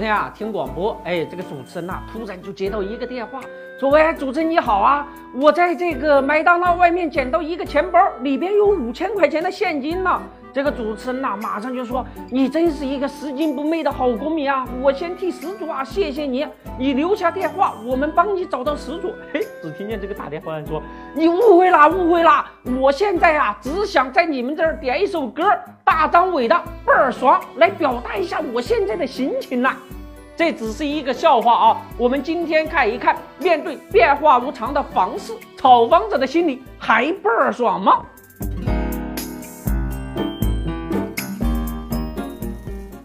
[0.00, 3.40] 天啊，听广播，哎，这个主持人呐，突然就接到一个电话，
[3.78, 10.20] 说：“喂，主持人你好啊，我在这个麦当劳外面捡到一个钱包，里边有五千块钱的现金呢。”
[10.52, 14.66] 这个主持人呐，马上就说：“你真是一个拾金不昧的好公民啊！
[14.82, 16.46] 我先替失主啊，谢谢你。
[16.78, 20.82] 你留下电话，我们帮你找到失主。”嘿，只听见这个打电话人说
[21.14, 22.50] ：“你误会啦，误会啦！
[22.80, 25.44] 我现在啊，只想在你们这儿点一首歌，
[25.84, 29.76] 大张伟的倍儿爽，来表达一下我现在的心情呐。
[30.36, 31.80] 这只是一个笑话啊！
[31.96, 38.00] 我们今天看一看，面对变化无常的房市，炒房者的心里还倍儿爽吗？”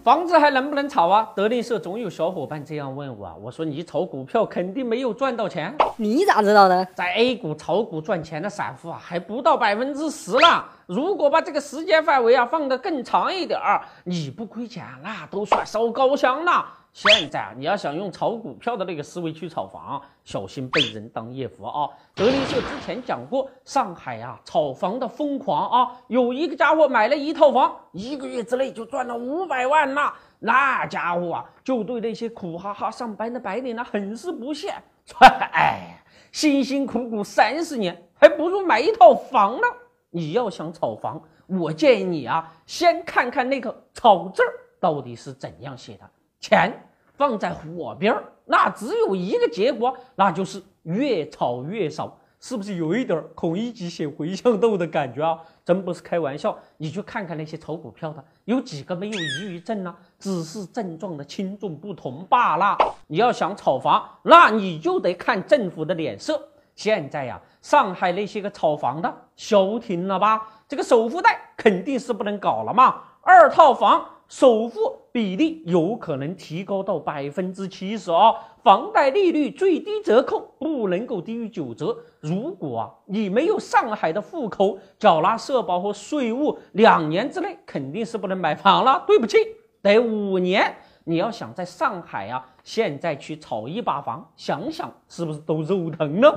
[0.05, 1.32] 房子还能不能炒啊？
[1.36, 6.86] 德林社总有小伙伴这样问我啊，我说你炒股票肯定没有赚到钱，你咋知道的？
[6.94, 10.63] 在 A 股炒股赚钱的散户啊，还不到百分之十呢。
[10.86, 16.63] 如果把这个时间范围啊放得更长一点儿，你不亏钱那都算烧高香了。
[16.96, 21.90] 现在啊，你要想用炒股票的那个思维去炒房，小心被人当夜壶啊！
[22.15, 30.13] 德林社之前讲过，上海啊炒房的疯狂啊，有一个家伙买了一套房，一个月之内就赚了五百万呐！
[30.40, 34.73] 那家伙啊，就对那些苦哈哈上班的白领呢很是不屑，
[35.05, 35.18] 说
[35.51, 36.01] ：“哎，
[36.32, 39.68] 辛辛苦苦三十年，还不如买一套房呢。
[40.12, 44.41] 你要想炒房，我建议你啊，先看看那个炒字
[44.79, 46.10] 到底是怎样写的。”
[46.46, 46.71] 钱
[47.15, 55.40] 放在火边儿，那只有一个结果，那就是越炒越少，是不是有一点孔乙己写茴香豆的感觉啊？
[55.63, 59.96] 真不是开玩笑，你去看看那些炒股票的，有几个没有抑郁症呢？
[60.20, 62.77] 只是症状的轻重不同罢了。
[63.07, 66.40] 你要想炒房，那你就得看政府的脸色。
[66.75, 70.47] 现在呀，上海那些个炒房的消停了吧？
[70.68, 74.06] 这个首付贷肯定是不能搞了嘛，二套房。
[74.28, 74.79] 首付
[75.12, 78.33] 比例有可能提高到百分之七十啊！
[78.63, 81.95] 房贷利率最低折扣不能够低于九折。
[82.19, 89.03] 如果啊你没有上海的户口，缴纳社保和税务，两年之内肯定是不能买房了。
[89.05, 89.38] 对不起，
[89.81, 90.75] 得五年。
[91.03, 96.27] 你要想在上海啊，现在去炒一把房，想想是不是都肉疼呢？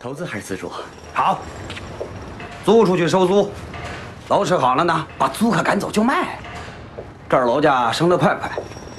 [0.00, 0.70] 投资还是自住？
[1.12, 1.38] 好，
[2.64, 3.50] 租出去收租，
[4.30, 6.38] 楼市好了呢，把租客赶走就卖。
[7.32, 8.50] 这儿楼价升得快快，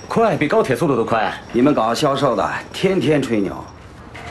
[0.07, 1.31] 快比高铁速度都快。
[1.51, 3.55] 你们搞销售的天天吹牛，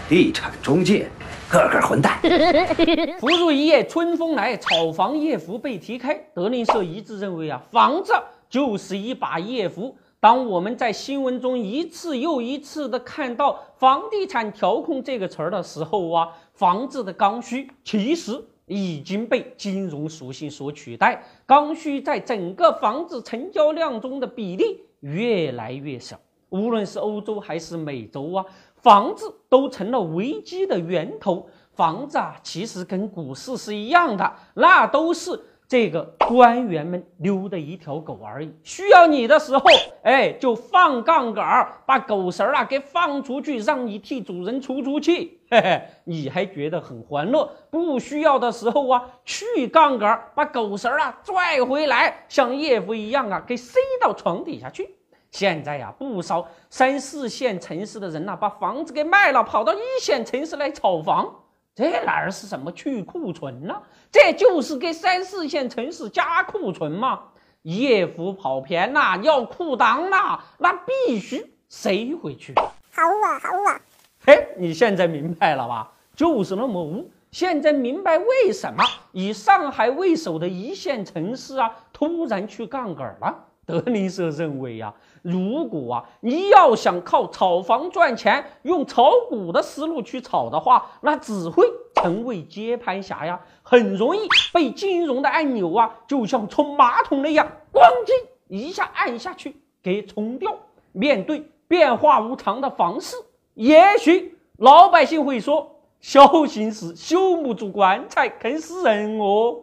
[0.08, 1.08] 地产中介
[1.48, 2.18] 个个混蛋。
[3.20, 6.14] 福如一夜春风来，炒房夜伏被踢开。
[6.34, 8.12] 德林社一致认为啊，房子
[8.50, 9.96] 就是一把夜伏。
[10.18, 18.32] 当我们在新闻中一次又一次的看到房地产调控这个词儿的时候啊，房子的刚需其实。
[18.72, 26.18] 已经被金融属性所取代，刚需在整个房子成交量中的比例越来越少。
[26.48, 28.44] 无论是欧洲还是美洲啊，
[28.76, 31.46] 房子都成了危机的源头。
[31.72, 35.38] 房子啊，其实跟股市是一样的，那都是。
[35.72, 39.64] 这个官员们溜的一条狗而已，需要你的时候，
[40.02, 47.50] 哎，就放杠杆儿，把狗绳儿啊给放出去，让你替主人出出气，嘿嘿，你还觉得很欢乐。
[47.70, 54.94] 不需要的时候啊，去杠杆儿，把狗绳儿啊拽回来，像叶夫一样啊给塞到床底下去。
[55.30, 61.34] 现在呀，不少三四线城市的人呐，把房子给卖了，跑到一线城市来炒房。
[61.74, 63.74] 这哪儿是什么去库存呢？
[64.10, 67.20] 这就是给三四线城市加库存嘛！
[67.62, 72.52] 夜伏跑偏了，要库档了，那必须塞回去。
[72.54, 73.80] 好啊，好啊！
[74.26, 75.90] 嘿，你现在明白了吧？
[76.14, 77.10] 就是那么污。
[77.30, 83.46] 现在明白为什么以上海为首的一线城市啊，突然去杠杆了？
[83.72, 98.12] 德林社认为呀，如果啊你要想靠炒房赚钱，用炒股的思路去炒的话，那只会成为接盘侠呀，很容易被金融的按钮啊，就像冲马桶那样，咣叽
[98.48, 100.54] 一下按下去给冲掉。
[100.92, 103.16] 面对变化无常的房市，
[103.54, 109.62] 也许老百姓会说：“小心是修不住棺材坑死人哦。”